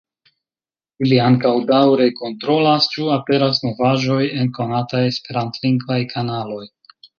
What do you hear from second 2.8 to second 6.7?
ĉu aperas novaĵoj en konataj esperantlingvaj kanaloj.